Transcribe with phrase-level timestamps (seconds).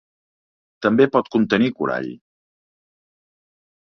[0.85, 2.09] També pot contenir corall.